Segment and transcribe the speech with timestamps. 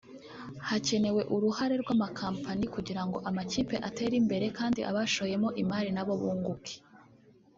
[0.67, 6.75] Hakenewe uruhare rw’amakampani kugira ngo amakipe atere imbere kandi abashoyemo imari na bo bunguke